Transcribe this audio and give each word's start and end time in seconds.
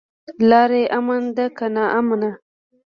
لاره 0.49 0.77
يې 0.83 0.87
امن 0.97 1.23
ده 1.35 1.45
که 1.57 1.65
ناامنه؟ 1.75 2.31